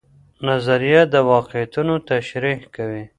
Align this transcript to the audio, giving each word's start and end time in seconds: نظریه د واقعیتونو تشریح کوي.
نظریه 0.47 1.01
د 1.13 1.15
واقعیتونو 1.31 1.93
تشریح 2.09 2.59
کوي. 2.75 3.03